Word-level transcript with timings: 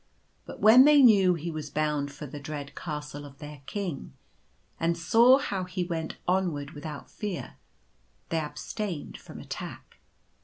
But 0.47 0.59
when 0.59 0.85
they 0.85 1.03
knew 1.03 1.35
he 1.35 1.51
was 1.51 1.69
bound 1.69 2.11
for 2.11 2.25
the 2.25 2.39
dread 2.39 2.73
Castle 2.73 3.23
of 3.23 3.37
their 3.37 3.61
King, 3.67 4.13
and 4.79 4.97
saw 4.97 5.37
how 5.37 5.65
he 5.65 5.83
went 5.83 6.17
onward 6.27 6.71
without 6.71 7.07
fear, 7.07 7.57
they 8.29 8.39
abstained 8.39 9.15
from 9.19 9.37
attack. 9.39 9.99